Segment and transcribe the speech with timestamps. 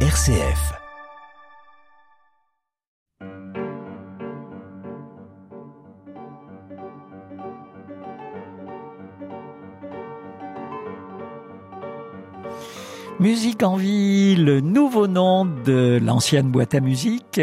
[0.00, 0.85] RCF.
[13.18, 17.40] Musique en vie, le nouveau nom de l'ancienne boîte à musique,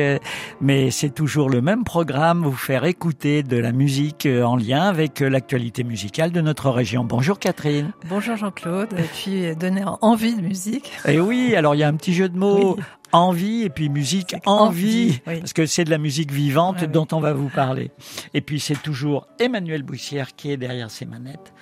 [0.62, 5.20] mais c'est toujours le même programme, vous faire écouter de la musique en lien avec
[5.20, 7.04] l'actualité musicale de notre région.
[7.04, 7.92] Bonjour Catherine.
[8.08, 10.92] Bonjour Jean-Claude, et puis donner envie de musique.
[11.08, 12.78] Et oui, alors il y a un petit jeu de mots.
[13.12, 17.34] envie et puis musique envie, parce que c'est de la musique vivante dont on va
[17.34, 17.92] vous parler.
[18.34, 21.54] Et puis c'est toujours Emmanuel Boussière qui est derrière ces manettes.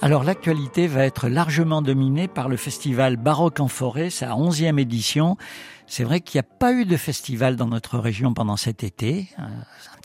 [0.00, 5.36] Alors l'actualité va être largement dominée par le festival Baroque en forêt, sa onzième édition.
[5.88, 9.28] C'est vrai qu'il n'y a pas eu de festival dans notre région pendant cet été.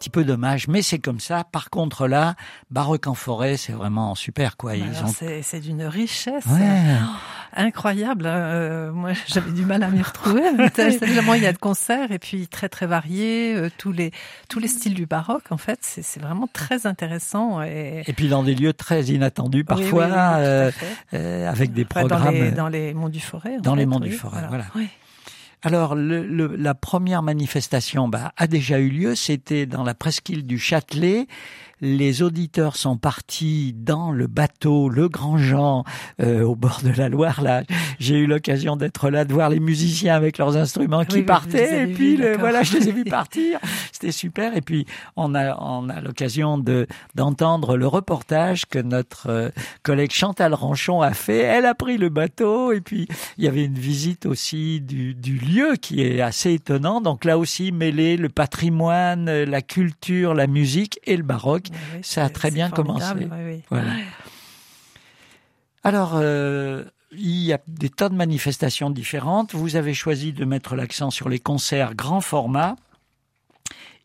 [0.04, 1.46] Petit peu dommage, mais c'est comme ça.
[1.46, 2.36] Par contre là,
[2.72, 4.76] Baroque en forêt, c'est vraiment super quoi.
[4.76, 5.14] Ils ont...
[5.42, 6.46] C'est d'une richesse.
[6.46, 6.98] Ouais.
[7.02, 7.16] Oh,
[7.56, 8.26] incroyable.
[8.26, 8.36] Hein.
[8.36, 10.42] Euh, moi, j'avais du mal à m'y retrouver.
[10.74, 14.12] Tellement il y a de concerts et puis très très variés, euh, tous les
[14.50, 15.46] tous les styles du baroque.
[15.52, 17.62] En fait, c'est vraiment très intéressant.
[17.62, 18.04] Et...
[18.06, 20.10] et puis dans des lieux très inattendus parfois,
[20.40, 20.70] euh,
[21.50, 23.58] avec des programmes dans les, monts du forêt.
[23.62, 24.66] Dans les monts du forêt, voilà.
[25.66, 29.16] Alors, le, le, la première manifestation bah, a déjà eu lieu.
[29.16, 31.28] C'était dans la presqu'île du Châtelet
[31.82, 35.84] les auditeurs sont partis dans le bateau, le Grand Jean,
[36.22, 37.42] euh, au bord de la Loire.
[37.42, 37.64] Là,
[38.00, 41.90] j'ai eu l'occasion d'être là, de voir les musiciens avec leurs instruments qui partaient.
[41.90, 43.60] Et puis, voilà, je les ai vus partir.
[43.92, 44.56] C'était super.
[44.56, 49.50] Et puis, on a, on a l'occasion de d'entendre le reportage que notre euh,
[49.84, 51.40] collègue Chantal Ranchon a fait.
[51.40, 55.38] Elle a pris le bateau et puis il y avait une visite aussi du, du
[55.38, 57.02] lieu qui est assez étonnant.
[57.02, 61.63] Donc là aussi, mêler le patrimoine, la culture, la musique et le baroque
[62.02, 63.28] ça a très bien commencé.
[63.70, 63.92] Voilà.
[65.84, 69.54] Alors, euh, il y a des tas de manifestations différentes.
[69.54, 72.76] Vous avez choisi de mettre l'accent sur les concerts grand format.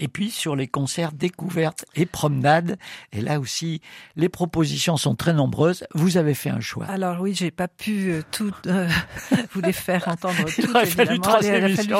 [0.01, 2.79] Et puis sur les concerts découvertes et promenades.
[3.13, 3.81] Et là aussi,
[4.17, 5.85] les propositions sont très nombreuses.
[5.95, 6.87] Vous avez fait un choix.
[6.87, 8.89] Alors oui, j'ai pas pu euh, tout euh,
[9.53, 10.63] vous les faire entendre tout.
[10.63, 11.21] Il, a fallu,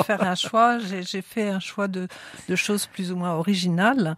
[0.05, 0.79] faire un choix.
[0.79, 2.07] J'ai fait un choix de,
[2.49, 4.17] de, choses plus ou moins originales.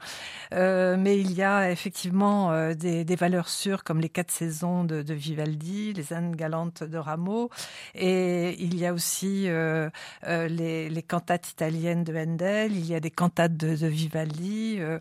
[0.52, 4.84] Euh, mais il y a effectivement euh, des, des, valeurs sûres comme les quatre saisons
[4.84, 7.50] de, de, Vivaldi, les Indes galantes de Rameau.
[7.94, 9.88] Et il y a aussi euh,
[10.26, 12.72] les, les cantates italiennes de Handel.
[12.72, 14.76] Il y a des cantates de de, Vivaldi.
[14.78, 14.98] Euh,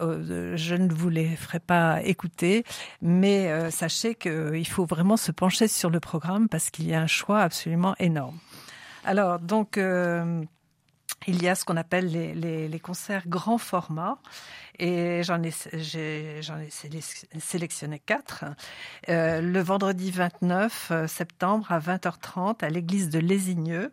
[0.00, 2.64] euh, je ne vous les ferai pas écouter,
[3.00, 7.00] mais euh, sachez qu'il faut vraiment se pencher sur le programme parce qu'il y a
[7.00, 8.38] un choix absolument énorme.
[9.04, 9.78] Alors, donc,
[11.26, 14.18] il y a ce qu'on appelle les, concerts grand format.
[14.78, 15.52] Et j'en ai,
[16.40, 16.70] j'en ai,
[17.38, 18.44] sélectionné quatre.
[19.08, 23.92] le vendredi 29 septembre à 20h30 à l'église de Lésigneux.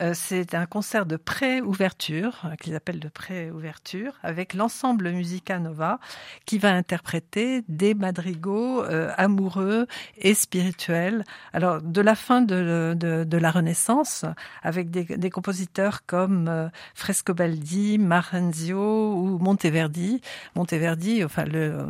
[0.00, 5.98] Euh, c'est un concert de pré-ouverture, euh, qu'ils appellent de pré-ouverture, avec l'ensemble Musica Nova
[6.46, 9.86] qui va interpréter des madrigaux euh, amoureux
[10.18, 11.24] et spirituels.
[11.52, 14.24] Alors, de la fin de, de, la Renaissance,
[14.62, 20.20] avec des, des compositeurs comme Frescobaldi, Marenzio ou Monteverdi.
[20.54, 21.86] Monteverdi, enfin, le,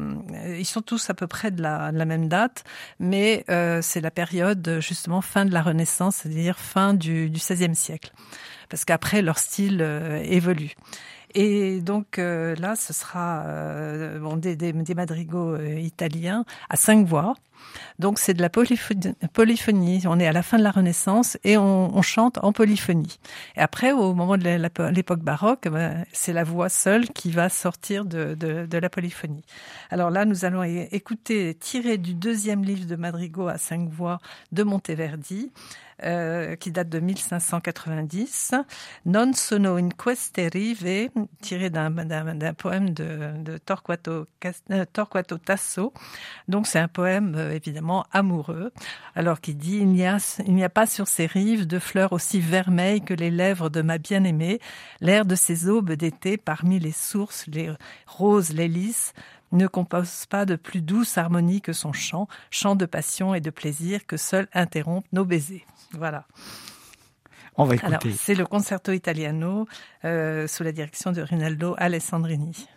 [0.58, 2.64] ils sont tous à peu près de la, de la même date,
[2.98, 3.44] mais
[3.80, 7.97] c'est la période justement fin de la Renaissance, c'est-à-dire fin du, du XVIe siècle
[8.68, 10.74] parce qu'après leur style euh, évolue.
[11.34, 14.18] Et donc euh, là, ce sera euh,
[14.56, 17.34] des madrigaux italiens à cinq voix.
[17.98, 22.02] Donc c'est de la polyphonie, On est à la fin de la Renaissance et on,
[22.02, 23.18] chante en polyphonie.
[23.56, 28.04] Et après, au moment de l'époque baroque, ben, c'est la voix seule qui va sortir
[28.04, 29.44] de, de, la polyphonie.
[29.90, 34.18] Alors là, nous allons écouter tiré du deuxième livre de madrigaux à cinq voix
[34.52, 35.50] de Monteverdi.
[36.04, 38.54] Euh, qui date de 1590,
[39.06, 41.10] Non sono in queste rive,
[41.40, 41.90] tiré d'un
[42.56, 44.28] poème de, Torquato,
[44.70, 45.92] euh, Torquato Tasso.
[46.46, 48.72] Donc c'est un poème euh, évidemment amoureux,
[49.14, 53.00] alors qui dit il n'y a a pas sur ces rives de fleurs aussi vermeilles
[53.00, 54.60] que les lèvres de ma bien-aimée,
[55.00, 57.70] l'air de ces aubes d'été parmi les sources, les
[58.06, 59.12] roses, les lys,
[59.52, 63.50] ne compose pas de plus douce harmonie que son chant, chant de passion et de
[63.50, 65.64] plaisir que seul interrompt nos baisers.
[65.92, 66.26] Voilà.
[67.56, 68.12] On va écouter.
[68.12, 69.66] C'est le Concerto Italiano
[70.04, 72.68] euh, sous la direction de Rinaldo Alessandrini.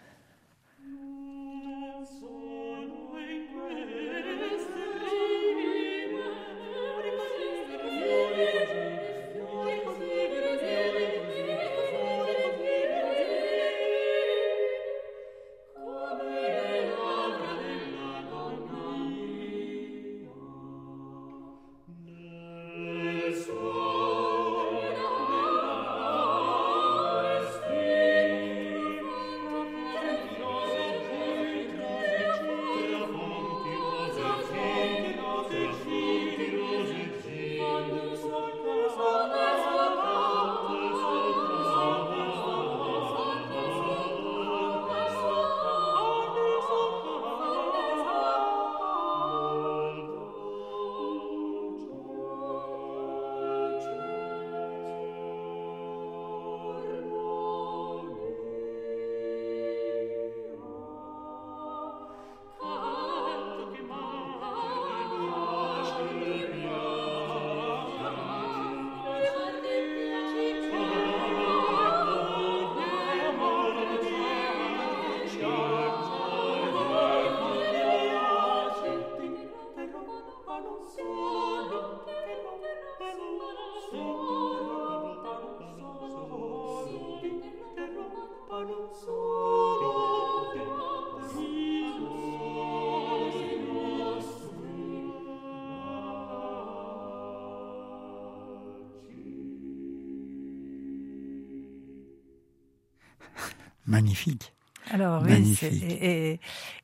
[103.86, 104.54] Magnifique.
[104.90, 106.40] Alors oui, et,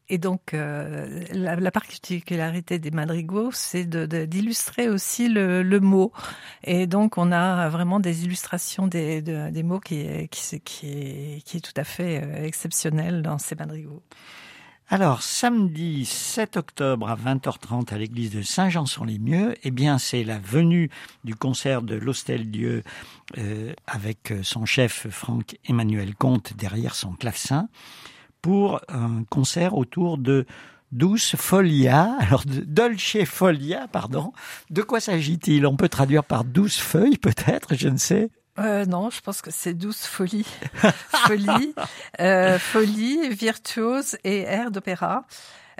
[0.07, 6.11] et, donc euh, la, particularité des madrigaux, c'est d'illustrer aussi le, mot.
[6.63, 11.57] Et donc on a vraiment des illustrations des, des mots qui, qui, qui, est, qui
[11.57, 14.03] est tout à fait euh, exceptionnel dans ces madrigaux.
[14.89, 20.89] Alors, samedi 7 octobre à 20h30 à l'église de Saint-Jean-sur-les-Mieux, eh bien, c'est la venue
[21.25, 22.83] du concert de l'Hostel Dieu
[23.37, 27.67] euh, avec son chef Franck Emmanuel Comte derrière son clavecin
[28.41, 30.45] pour un concert autour de
[30.93, 34.31] Douce Folia, alors Dolce Folia, pardon.
[34.69, 35.67] De quoi s'agit-il?
[35.67, 38.29] On peut traduire par douce feuille, peut-être, je ne sais.
[38.59, 40.47] Euh, non, je pense que c'est douce folie,
[41.27, 41.75] folie,
[42.19, 45.25] euh, folie, virtuose et air d'opéra.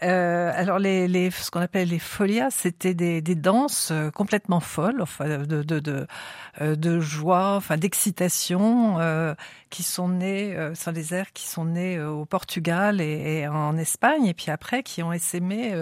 [0.04, 4.60] Euh, alors les, les, ce qu'on appelle les folias, c'était des, des danses euh, complètement
[4.60, 6.08] folles, enfin de, de, de,
[6.62, 9.36] euh, de joie, enfin d'excitation, euh,
[9.70, 13.78] qui sont nées, euh, sont des airs qui sont nés au Portugal et, et, en
[13.78, 15.74] Espagne, et puis après qui ont essaimé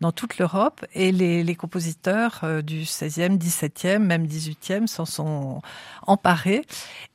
[0.00, 0.84] dans toute l'Europe.
[0.94, 5.60] Et les, les compositeurs du 16e, 17e, même 18e s'en sont
[6.06, 6.62] emparés.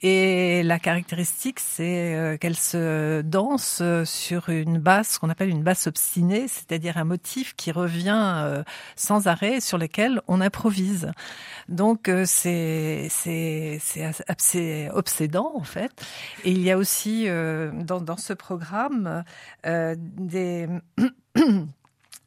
[0.01, 6.36] Et la caractéristique, c'est qu'elle se danse sur une basse qu'on appelle une basse obstinée,
[6.47, 8.63] c'est-à-dire un motif qui revient
[8.95, 11.11] sans arrêt sur lequel on improvise.
[11.69, 13.79] Donc c'est c'est
[14.37, 15.91] c'est obsédant en fait.
[16.43, 19.23] Et il y a aussi euh, dans, ce programme
[19.65, 20.67] euh, des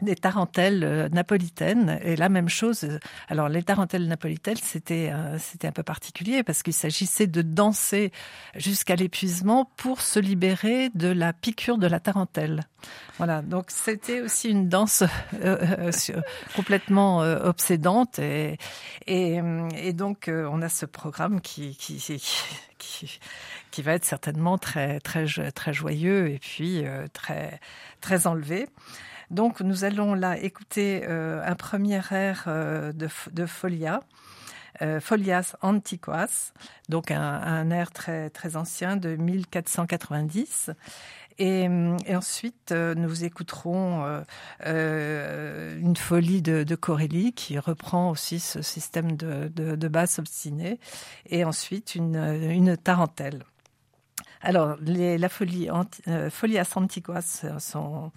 [0.03, 2.87] des tarentelles euh, napolitaines et la même chose.
[3.29, 8.13] Alors les tarentelles napolitaines, c'était euh, c'était un peu particulier parce qu'il s'agissait de danser
[8.57, 12.65] jusqu'à l'épuisement pour se libérer de la piqûre de la tarentelle.
[13.19, 15.05] Voilà, donc c'était aussi une danse
[15.45, 15.91] euh,
[16.57, 18.59] complètement obsédante et,
[19.07, 21.97] et, donc on a ce programme qui qui,
[22.79, 23.21] qui
[23.71, 27.61] qui va être certainement très très très joyeux et puis très
[28.01, 28.67] très enlevé.
[29.31, 34.01] Donc nous allons là écouter euh, un premier air euh, de, de, Folia.
[34.83, 36.53] Euh, Folias Antiquas,
[36.89, 40.71] donc un, un, air très très ancien de 1490.
[41.41, 41.67] Et,
[42.05, 44.21] et ensuite, euh, nous écouterons euh,
[44.67, 50.19] euh, une folie de, de Corelli qui reprend aussi ce système de, de, de basse
[50.19, 50.79] obstinée.
[51.31, 53.45] Et ensuite, une, une tarentelle.
[54.43, 55.69] Alors, les, la folie,
[56.09, 58.11] euh, Folias Antiquas sont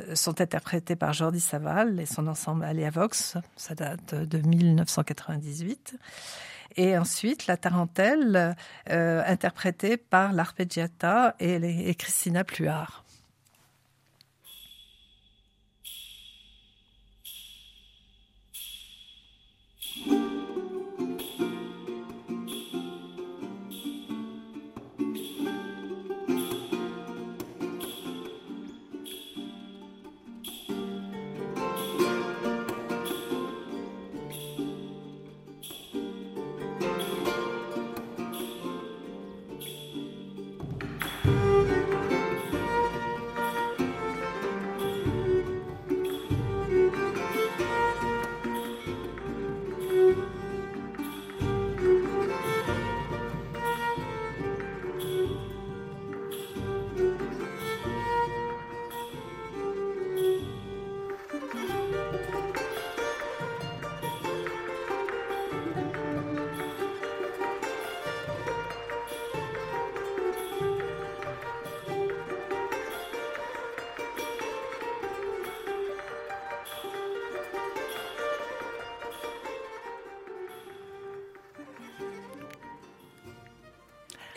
[0.00, 3.36] euh, sont interprétés par Jordi Saval et son ensemble Vox.
[3.56, 5.96] Ça date de 1998.
[6.76, 8.56] Et ensuite, la tarentelle,
[8.90, 11.54] euh, interprétée par l'arpeggiata et,
[11.88, 13.03] et Christina Pluart.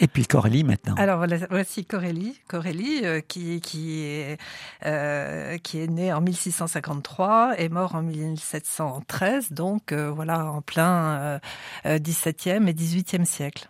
[0.07, 0.95] Et puis Corélie maintenant.
[0.95, 4.37] Alors voici Corélie, Corélie euh, qui est
[4.85, 11.39] euh, qui est né en 1653 et mort en 1713, donc euh, voilà en plein
[11.85, 13.69] euh, 17e et 18e siècle.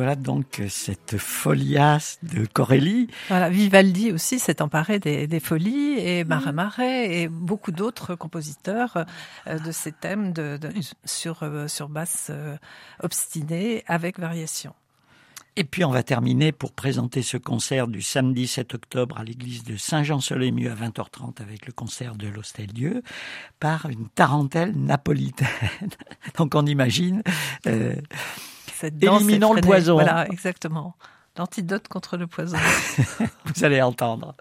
[0.00, 3.08] Voilà donc cette folias de Corelli.
[3.28, 9.04] Voilà, Vivaldi aussi s'est emparé des, folies et Marin Marais et beaucoup d'autres compositeurs
[9.46, 10.58] euh, de ces thèmes de,
[11.04, 12.56] sur, euh, sur basse euh,
[13.02, 14.72] obstinée avec variation.
[15.56, 19.64] Et puis on va terminer pour présenter ce concert du samedi 7 octobre à l'église
[19.64, 23.02] de Saint-Jean-Soleil-Mieux à 20h30 avec le concert de l'Hostel-Dieu
[23.58, 25.48] par une tarentelle napolitaine.
[26.38, 27.22] Donc on imagine
[28.88, 29.94] Éliminons le poison.
[29.94, 30.96] Voilà, exactement.
[31.36, 32.58] L'antidote contre le poison.
[33.44, 34.34] Vous allez entendre.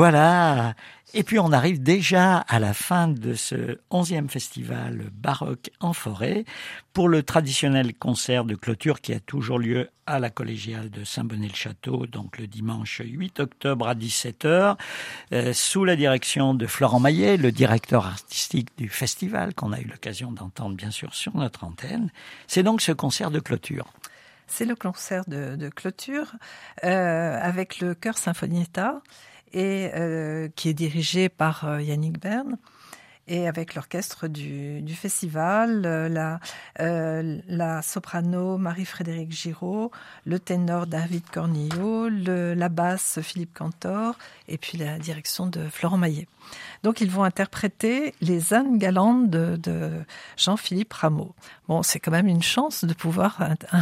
[0.00, 0.72] Voilà.
[1.12, 6.46] Et puis on arrive déjà à la fin de ce onzième festival baroque en forêt
[6.94, 12.06] pour le traditionnel concert de clôture qui a toujours lieu à la collégiale de Saint-Bonnet-le-Château,
[12.06, 14.78] donc le dimanche 8 octobre à 17h,
[15.34, 19.84] euh, sous la direction de Florent Maillet, le directeur artistique du festival qu'on a eu
[19.84, 22.08] l'occasion d'entendre bien sûr sur notre antenne.
[22.46, 23.92] C'est donc ce concert de clôture.
[24.46, 26.32] C'est le concert de, clôture
[26.84, 29.02] euh, avec le chœur Sinfonietta
[29.52, 32.56] et euh, qui est dirigé par euh, Yannick Bern
[33.28, 36.38] et avec l'orchestre du, du, festival, euh,
[37.46, 39.92] la, soprano Marie-Frédérique Giraud,
[40.24, 44.16] le ténor David Cornillo, la basse Philippe Cantor
[44.48, 46.26] et puis la direction de Florent Maillet.
[46.82, 50.04] Donc ils vont interpréter les ânes galantes de
[50.36, 51.32] Jean-Philippe Rameau.
[51.70, 53.38] Bon, c'est quand même une chance de pouvoir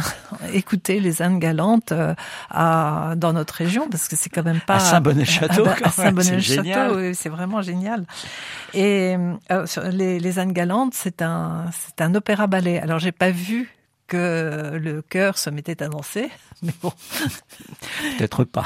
[0.53, 2.13] écouter les ânes galantes euh,
[2.51, 5.65] à, dans notre région parce que c'est quand même pas à Saint-Bonnet-Château.
[5.83, 8.05] À, Saint-Bonnet-Château, c'est vraiment génial.
[8.75, 9.15] Et
[9.49, 12.79] euh, les, les ânes galantes, c'est un c'est un opéra ballet.
[12.79, 13.73] Alors j'ai pas vu
[14.05, 16.29] que le cœur se mettait à danser,
[16.61, 16.93] mais bon.
[18.19, 18.65] Peut-être pas.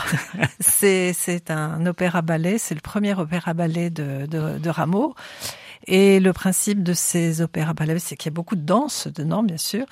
[0.59, 5.15] c'est, c'est un opéra-ballet, c'est le premier opéra-ballet de, de, de Rameau.
[5.87, 9.57] Et le principe de ces opéras-ballets, c'est qu'il y a beaucoup de danse dedans, bien
[9.57, 9.85] sûr.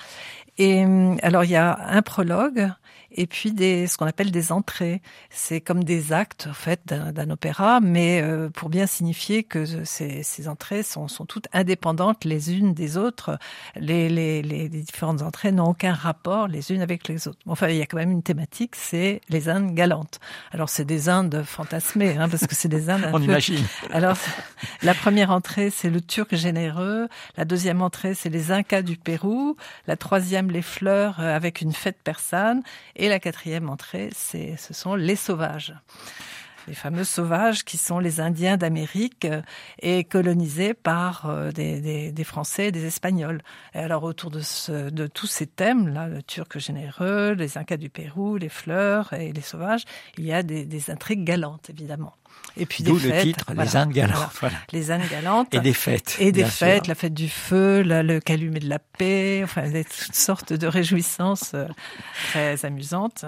[0.58, 0.84] Et
[1.22, 2.70] alors, il y a un prologue
[3.16, 5.02] et puis des, ce qu'on appelle des entrées.
[5.30, 10.22] C'est comme des actes en fait d'un opéra, mais euh, pour bien signifier que ces,
[10.22, 13.38] ces entrées sont, sont, toutes indépendantes les unes des autres.
[13.76, 17.38] Les, les, les différentes entrées n'ont aucun rapport les unes avec les autres.
[17.46, 20.20] Enfin, il y a quand même une thématique, c'est les Indes galantes.
[20.50, 23.08] Alors c'est des Indes fantasmées, hein, parce que c'est des Indes.
[23.12, 23.64] On imagine.
[23.90, 24.16] Alors
[24.82, 27.08] la première entrée, c'est le Turc généreux.
[27.36, 29.56] La deuxième entrée, c'est les Incas du Pérou.
[29.86, 32.62] La troisième, les fleurs euh, avec une fête persane.
[32.96, 35.74] Et la quatrième entrée, c'est, ce sont les sauvages.
[36.68, 39.42] Les fameux sauvages qui sont les Indiens d'Amérique euh,
[39.80, 43.42] et colonisés par euh, des, Français et des Espagnols.
[43.74, 48.48] Et alors autour de, tous ces thèmes-là, le Turc généreux, les Incas du Pérou, les
[48.48, 49.84] fleurs et les sauvages,
[50.18, 52.14] il y a des intrigues galantes évidemment.
[52.56, 54.30] Et puis D'où le titre, les Indes galantes.
[54.40, 54.56] Voilà.
[54.72, 55.54] Les Indes galantes.
[55.54, 56.16] Et des fêtes.
[56.18, 60.14] Et des fêtes, la fête du feu, le calumet de la paix, enfin, des, toutes
[60.14, 61.66] sortes de réjouissances euh,
[62.30, 63.24] très amusantes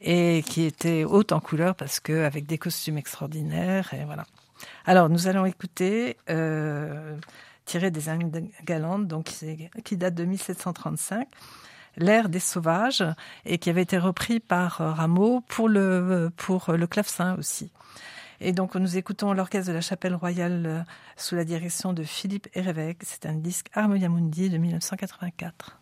[0.00, 4.24] et qui étaient hautes en couleur parce que avec des costumes extraordinaires et voilà.
[4.86, 7.16] Alors, nous allons écouter euh,
[7.64, 9.32] tiré des Indes galantes, donc
[9.84, 11.26] qui date de 1735
[11.98, 13.04] L'air des sauvages
[13.44, 17.70] et qui avait été repris par Rameau pour le pour le clavecin aussi.
[18.44, 20.84] Et donc nous écoutons l'orchestre de la Chapelle Royale
[21.16, 22.98] sous la direction de Philippe Erevec.
[23.02, 25.78] C'est un disque Harmonia Mundi de 1984.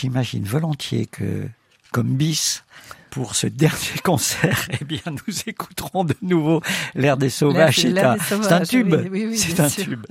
[0.00, 1.46] J'imagine volontiers que,
[1.92, 2.64] comme bis,
[3.10, 6.62] pour ce dernier concert, eh bien, nous écouterons de nouveau
[6.94, 7.80] l'air des sauvages.
[7.80, 8.16] C'est un,
[8.50, 8.94] un, tube.
[9.34, 10.06] c'est un tube.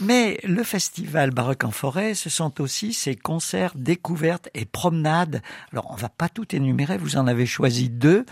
[0.00, 5.42] Mais le festival baroque en forêt, ce sont aussi ces concerts, découvertes et promenades.
[5.72, 6.96] Alors, on va pas tout énumérer.
[6.96, 8.24] Vous en avez choisi deux.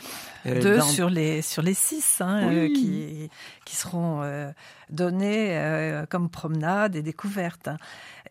[0.46, 3.28] Euh, deux sur les sur les six hein, euh, qui
[3.66, 4.50] qui seront euh,
[4.88, 7.68] donnés comme promenades et découvertes.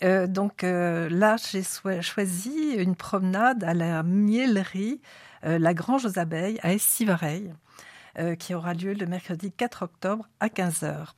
[0.01, 1.63] donc là, j'ai
[2.01, 5.01] choisi une promenade à la miellerie
[5.43, 6.73] La Grange aux Abeilles à
[8.15, 8.37] Estivareille.
[8.37, 11.13] qui aura lieu le mercredi 4 octobre à 15h.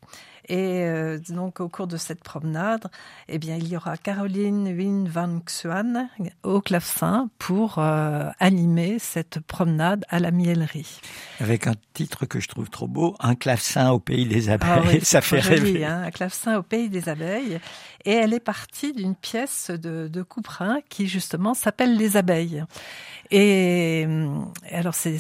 [0.48, 2.90] Et euh, donc, au cours de cette promenade,
[3.28, 6.10] eh bien, il y aura Caroline Win van Xuan
[6.44, 11.00] au clavecin pour euh, animer cette promenade à la miellerie.
[11.40, 15.02] Avec un titre que je trouve trop beau, Un clavecin au pays des ah abeilles.
[15.04, 15.86] Ça fait rêver.
[15.86, 17.60] Hein, un clavecin au pays des abeilles.
[18.04, 22.64] Et elle est partie d'une pièce de, de Couperin qui, justement, s'appelle Les abeilles.
[23.30, 24.08] Et
[24.72, 25.20] alors, c'est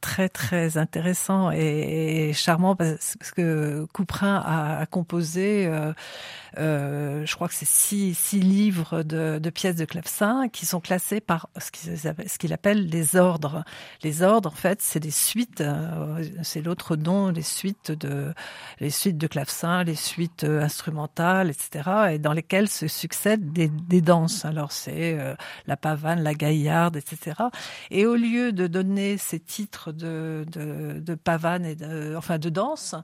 [0.00, 5.92] très très intéressant et, charmant parce que Couperin a, composé, euh,
[6.58, 11.20] euh, je crois que c'est six, six livres de, pièces de clavecin qui sont classés
[11.20, 13.64] par ce qu'il appelle les ordres.
[14.02, 18.32] Les ordres, en fait, c'est des suites, euh, c'est l'autre nom, les suites de
[18.80, 22.12] les suites de clavecin, les suites instrumentales, etc.
[22.12, 24.44] Et dans lesquelles se succèdent des danses.
[24.44, 25.18] Alors c'est
[25.66, 27.36] la pavane, la gaillarde, etc.
[27.90, 32.94] Et au lieu de donner ces titres de, pavane et de, enfin de danse,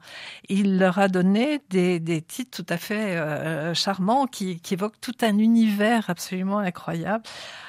[0.48, 5.16] il leur a donné des, titres tout à fait euh, charmants qui, qui évoquent tout
[5.22, 7.24] un univers absolument incroyable.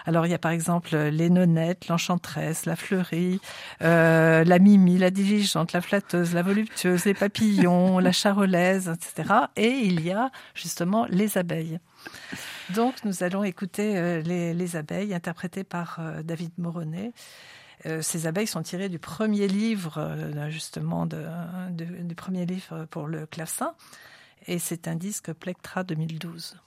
[0.06, 3.40] Alors il y a par exemple les nonnettes, l'enchanteresse, la fleurie,
[3.82, 9.34] euh, la mimi, la diligente, la flatteuse, la voluptueuse, les papillons, la charolaise, etc.
[9.56, 11.80] Et il y a justement les abeilles.
[12.74, 17.12] Donc nous allons écouter euh, les, les, abeilles interprétées par David Moronnet.
[17.86, 23.26] Euh, ces abeilles sont tirées du premier livre, euh, justement, du premier livre pour le
[23.26, 23.76] clavecin.
[24.48, 26.58] Et c'est un disque Plectra 2012.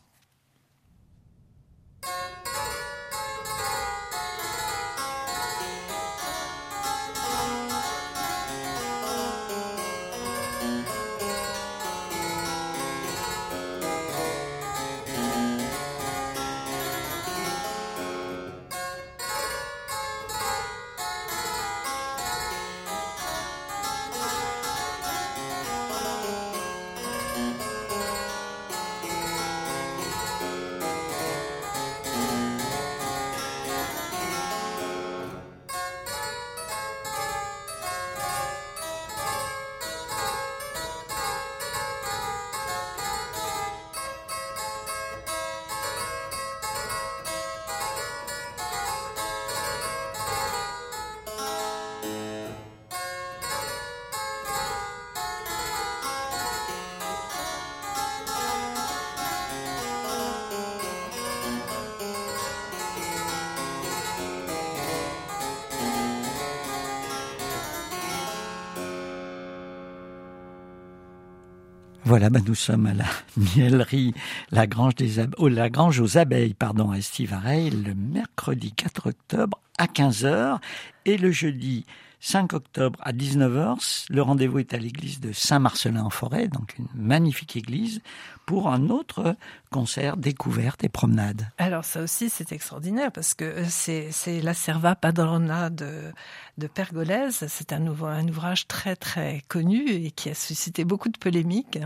[72.11, 73.05] Voilà, bah nous sommes à la
[73.37, 74.15] miellerie
[74.51, 79.61] La Grange, des oh, la Grange aux Abeilles pardon, à Estivareil, le mercredi 4 octobre
[79.79, 80.59] à 15h
[81.05, 81.87] et le jeudi
[82.21, 84.07] 5 octobre à 19h.
[84.11, 88.03] Le rendez-vous est à l'église de Saint-Marcelin-en-Forêt, donc une magnifique église,
[88.47, 89.37] pour un autre
[89.71, 91.49] concert découverte et promenade.
[91.59, 93.65] Alors ça aussi c'est extraordinaire parce que euh,
[94.11, 96.13] c'est la Serva Padrona de,
[96.59, 97.47] de Pergolèse.
[97.49, 101.79] C'est un, un ouvrage très très connu et qui a suscité beaucoup de polémiques.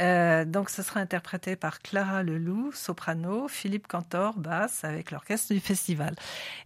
[0.00, 5.60] Euh, donc ce sera interprété par Clara Leloup, soprano, Philippe Cantor, basse, avec l'orchestre du
[5.60, 6.14] festival.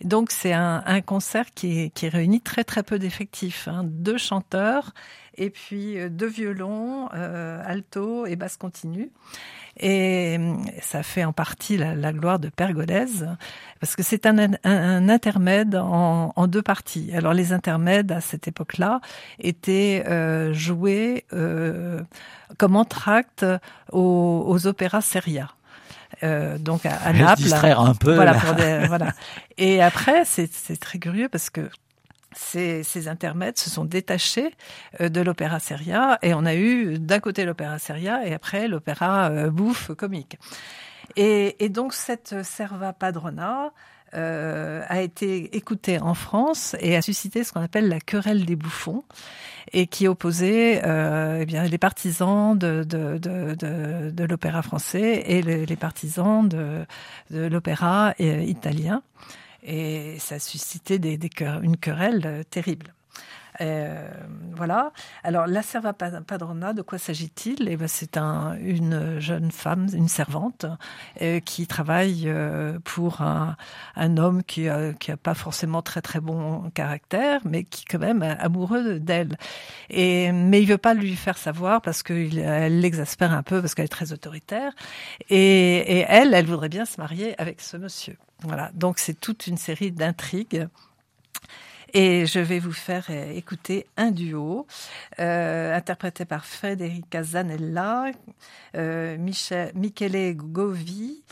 [0.02, 3.82] donc c'est un, un, concert qui, qui réunit très très peu d'effectifs, hein.
[3.84, 4.92] deux chanteurs
[5.38, 9.10] et puis euh, deux violons, euh, alto et basse continue.
[9.80, 13.28] Et euh, ça fait en partie la, gloire de Pergolèse,
[13.80, 17.10] parce que c'est un, un, intermède en, en, deux parties.
[17.14, 19.00] Alors les intermèdes à cette époque-là
[19.38, 22.00] étaient euh, joués euh,
[22.58, 23.46] comme entracte
[23.92, 25.50] aux, aux opéras seria.
[26.24, 27.42] Euh, donc à, à Naples.
[27.42, 28.14] distraire un peu.
[28.14, 28.32] Voilà,
[28.88, 29.12] voilà.
[29.58, 30.48] Et après, c'est
[30.80, 31.68] très curieux parce que
[32.32, 34.54] ces, ces, intermèdes se sont détachés
[35.00, 39.30] euh, de l'opéra seria et on a eu d'un côté l'opéra seria et après l'opéra
[39.30, 40.38] euh, bouffe comique.
[41.16, 43.72] Et, et, donc cette serva padrona
[44.14, 48.56] euh, a été écoutée en France et a suscité ce qu'on appelle la querelle des
[48.56, 49.04] bouffons
[49.74, 55.42] et qui opposait euh, eh bien les partisans de, de, de, de, l'opéra français et
[55.42, 56.86] les, les partisans de,
[57.30, 59.02] de l'opéra euh, italien
[59.62, 61.30] et ça a suscité des, des
[61.62, 62.94] une querelle euh, terrible.
[63.60, 64.08] Euh,
[64.54, 64.92] voilà.
[65.22, 67.68] Alors, la serva padrona, de quoi s'agit-il?
[67.68, 70.66] Eh ben, C'est un, une jeune femme, une servante,
[71.22, 73.56] euh, qui travaille euh, pour un,
[74.16, 78.98] homme qui n'a a pas forcément très très bon caractère, mais qui quand même amoureux
[79.00, 79.36] d'elle.
[79.90, 83.84] Et mais il veut pas lui faire savoir parce qu'elle l'exaspère un peu parce qu'elle
[83.86, 84.72] est très autoritaire.
[85.30, 88.16] Et, et elle, elle voudrait bien se marier avec ce monsieur.
[88.42, 88.70] Voilà.
[88.74, 90.68] Donc c'est toute une série d'intrigues
[91.92, 94.66] et je vais vous faire euh, écouter un duo
[95.20, 98.06] euh, interprété par Federica Zanella,
[98.76, 101.22] euh, Michel, Michele Govi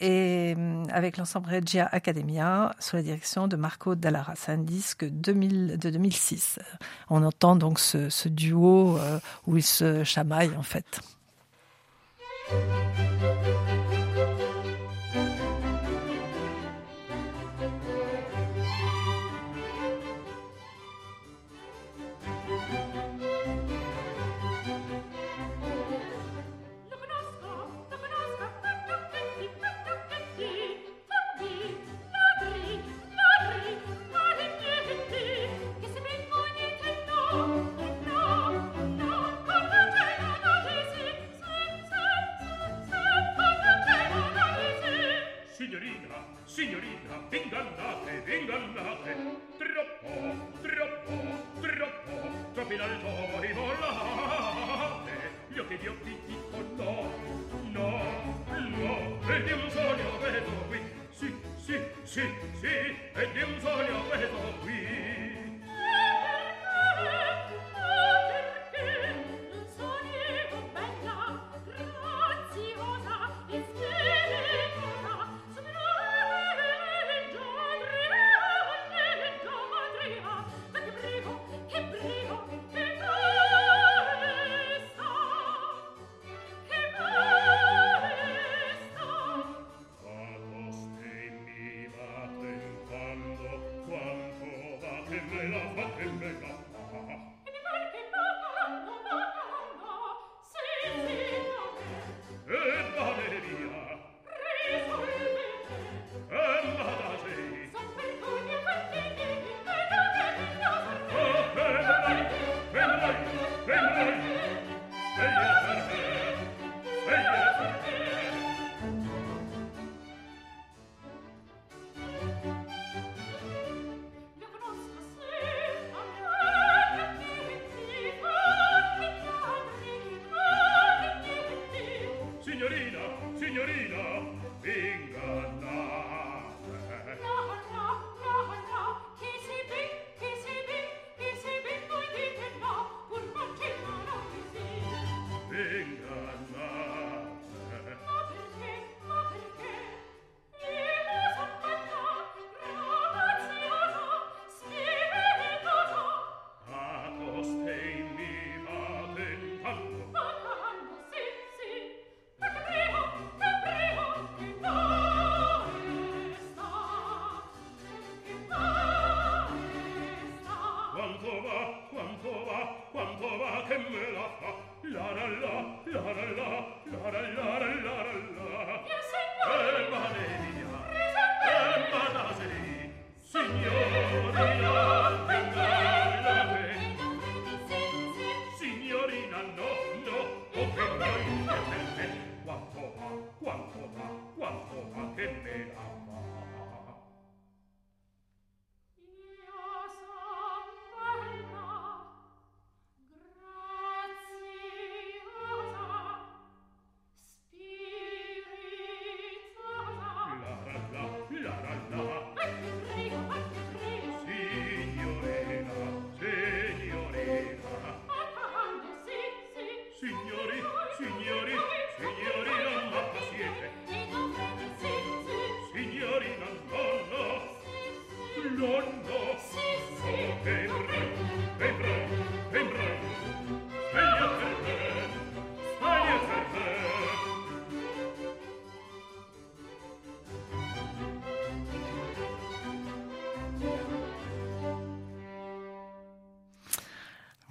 [0.00, 4.34] et euh, avec l'ensemble Regia Academia sous la direction de Marco Dallara.
[4.36, 6.58] C'est un disque 2000, de 2006.
[7.10, 8.98] On entend donc ce, duo
[9.46, 11.00] où ils se chamaillent en fait.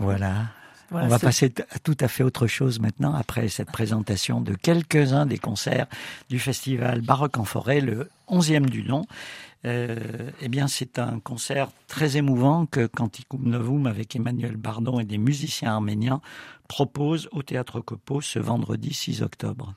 [0.10, 0.48] Voilà.
[0.92, 5.28] On va passer à tout à fait autre chose maintenant après cette présentation de quelques-uns
[5.28, 5.86] des concerts
[6.30, 9.06] du festival Baroque en forêt, le 11e du nom.
[9.66, 9.98] Euh,
[10.42, 15.18] eh bien, c'est un concert très émouvant que Canticum Novum avec Emmanuel Bardon et des
[15.18, 16.22] musiciens arméniens
[16.68, 19.74] propose au Théâtre Copo ce vendredi 6 octobre.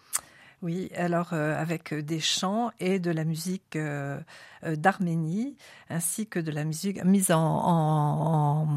[0.63, 4.21] Oui, alors euh, avec des chants et de la musique euh,
[4.65, 5.57] euh, d'Arménie,
[5.91, 8.69] ainsi que de la musique mise en, en,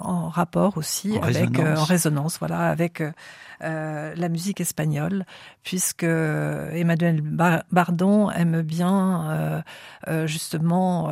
[0.00, 3.02] en rapport aussi avec en résonance, voilà, avec
[3.60, 5.24] la musique espagnole,
[5.62, 9.64] puisque Emmanuel Bardon aime bien
[10.26, 11.10] justement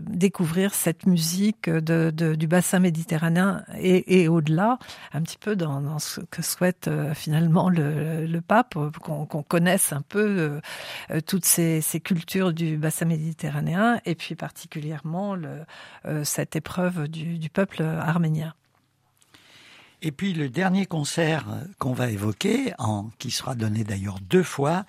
[0.00, 4.78] découvrir cette musique de, de, du bassin méditerranéen et, et au-delà,
[5.12, 10.02] un petit peu dans, dans, ce que souhaite finalement le, le pape qu'on connaisse un
[10.02, 10.60] peu euh,
[11.10, 15.36] euh, toutes ces, cultures du bassin méditerranéen et puis particulièrement
[16.04, 18.54] euh, cette épreuve du, peuple arménien.
[20.00, 21.46] Et puis le dernier concert
[21.78, 22.72] qu'on va évoquer,
[23.18, 24.84] qui sera donné d'ailleurs deux fois,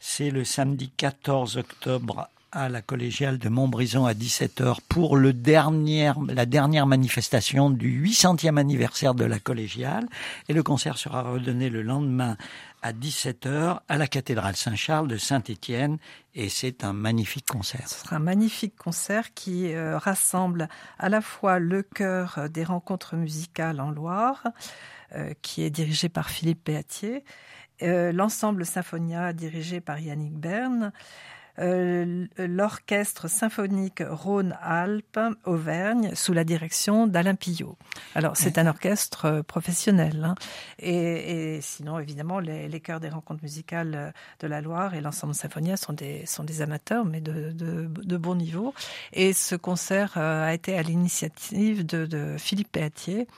[0.00, 6.46] c'est le samedi 14 octobre à la collégiale de Montbrison à 17h pour le la
[6.46, 10.06] dernière manifestation du 800e anniversaire de la collégiale.
[10.48, 12.36] Et le concert sera redonné le lendemain
[12.82, 15.98] à 17h à la cathédrale Saint-Charles de Saint-Étienne
[16.34, 17.88] et c'est un magnifique concert.
[17.88, 23.16] Ce sera un magnifique concert qui euh, rassemble à la fois le chœur des rencontres
[23.16, 24.44] musicales en Loire,
[25.14, 27.24] euh, qui est dirigé par Philippe Péatier,
[27.82, 30.92] euh, l'ensemble Symphonia dirigé par Yannick Berne,
[31.60, 37.76] euh, l'orchestre symphonique Rhône-Alpes Auvergne sous la direction d'Alain Pillot.
[38.16, 40.34] Alors c'est un orchestre euh, professionnel hein.
[40.80, 45.00] et, et, sinon évidemment les, les, chœurs des rencontres musicales euh, de la Loire et
[45.00, 48.74] l'ensemble Symphonia sont des sont des amateurs mais de, de, de bon niveau
[49.12, 53.28] et ce concert a été à l'initiative de, de Philippe Péatier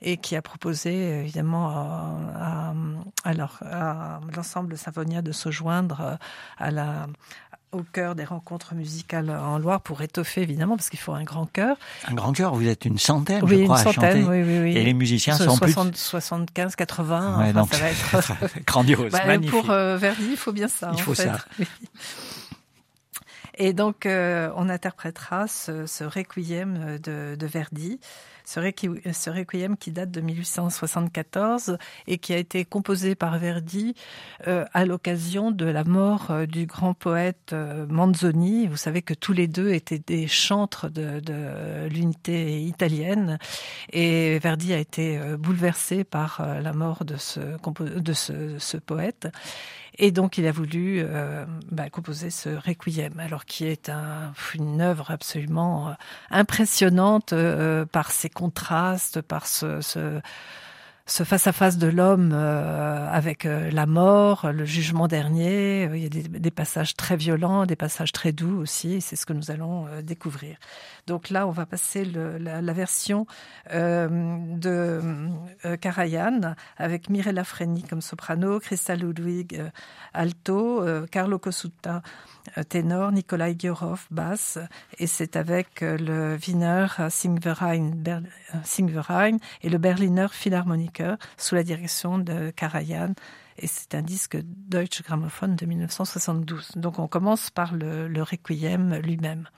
[0.00, 2.74] et qui a proposé évidemment à,
[3.24, 3.34] à,
[3.64, 6.18] à l'ensemble Symphonia de se joindre
[6.58, 7.06] à la
[7.74, 11.46] au cœur des rencontres musicales en Loire pour étoffer évidemment parce qu'il faut un grand
[11.46, 11.76] cœur.
[12.08, 14.28] Un grand cœur, vous êtes une centaine, oui, je crois, une centaine, à chanter.
[14.28, 14.76] Oui, oui, oui.
[14.76, 17.38] Et les musiciens sont 60, plus 75, 80.
[17.38, 19.50] Ouais, enfin, donc, ça va être grandiose, bah, magnifique.
[19.50, 20.90] Pour euh, Verdi, il faut bien ça.
[20.92, 21.24] Il en faut fait.
[21.24, 21.38] ça.
[21.58, 21.66] Oui.
[23.56, 28.00] Et donc, euh, on interprétera ce, ce requiem de, de Verdi
[28.44, 33.94] ce, requiem qui date de 1874 et qui a été composé par Verdi
[34.46, 38.66] euh, à l'occasion de la mort euh, du grand poète euh, Manzoni.
[38.66, 43.38] Vous savez que tous les deux étaient des chantres de, de l'unité italienne
[43.92, 49.28] et Verdi a été euh, bouleversé par la mort de ce, de ce, ce poète.
[49.96, 54.80] Et donc, il a voulu euh, bah, composer ce requiem, alors qui est un, une
[54.80, 55.92] œuvre absolument euh,
[56.30, 60.20] impressionnante euh, par ses contrastes, par ce, ce
[61.06, 65.84] ce face-à-face de l'homme euh, avec euh, la mort, le jugement dernier.
[65.92, 69.02] Il y a des, des, passages très violents, des passages très doux aussi.
[69.02, 70.56] C'est ce que nous allons euh, découvrir.
[71.06, 73.26] Donc là, on va passer la, version
[73.70, 75.00] de
[75.76, 79.62] Karajan avec Mirella Freni comme soprano, Christa Ludwig
[80.12, 82.02] alto, Carlo Cosuta
[82.68, 84.58] ténor, Nikolai Giorov basse,
[84.98, 88.00] et c'est avec le Wiener Singverein,
[89.62, 93.14] et le Berliner Philharmoniker sous la direction de Karajan.
[93.56, 96.72] Et c'est un disque Deutsche Grammophon de 1972.
[96.76, 99.48] Donc on commence par le Requiem lui-même.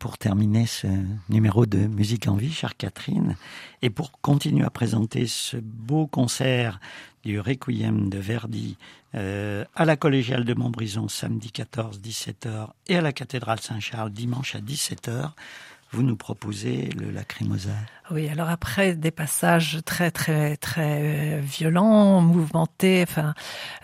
[0.00, 0.86] Pour terminer ce
[1.28, 3.36] numéro de Musique en vie, chère Catherine,
[3.82, 6.80] et pour continuer à présenter ce beau concert
[7.22, 8.78] du Requiem de Verdi
[9.14, 14.54] euh, à la collégiale de Montbrison samedi 14 17h et à la cathédrale Saint-Charles dimanche
[14.54, 15.32] à 17h,
[15.92, 17.74] vous nous proposez le Lacrimosa.
[18.10, 23.34] Oui, alors après des passages très très très euh, violents, mouvementés, enfin,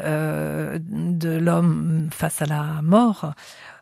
[0.01, 3.35] euh, de l'homme face à la mort,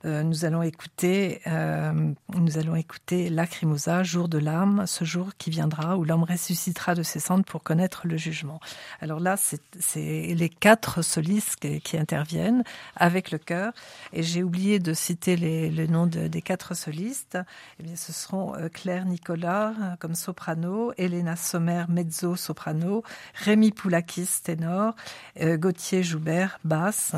[0.05, 1.93] nous allons écouter, euh,
[2.35, 7.03] nous allons écouter Lacrimosa, jour de l'âme, ce jour qui viendra où l'homme ressuscitera de
[7.03, 8.61] ses cendres pour connaître le jugement.
[9.01, 12.65] Alors là, c'est les quatre solistes qui, interviennent
[12.97, 13.73] avec le chœur.
[14.13, 17.39] Et j'ai oublié de citer les, le nom des quatre solistes.
[17.79, 24.43] Eh bien, ce seront euh, Claire Nicolas comme soprano, Elena Sommer mezzo soprano, Rémi Poulakis
[24.43, 24.97] ténor,
[25.41, 27.15] Gauthier Joubert basse.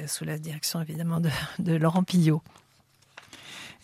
[0.00, 1.20] Euh, sous la direction évidemment
[1.58, 2.42] de, Laurent Pillot.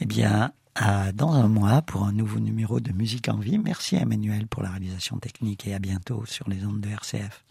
[0.01, 3.59] Eh bien, à, dans un mois pour un nouveau numéro de Musique en vie.
[3.59, 7.45] Merci Emmanuel pour la réalisation technique et à bientôt sur les ondes de RCF.